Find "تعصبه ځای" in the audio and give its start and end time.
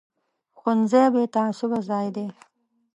1.35-2.07